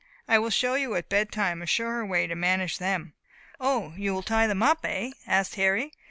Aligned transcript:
I 0.27 0.39
will 0.39 0.49
show 0.49 0.73
you 0.73 0.95
at 0.95 1.09
bed 1.09 1.31
time 1.31 1.61
a 1.61 1.67
surer 1.67 2.03
way 2.03 2.25
to 2.25 2.33
manage 2.33 2.79
them." 2.79 3.13
"O, 3.59 3.93
you 3.95 4.15
will 4.15 4.23
tie 4.23 4.47
them 4.47 4.63
up, 4.63 4.79
hey?" 4.83 5.13
asked 5.27 5.53
Harry. 5.57 5.91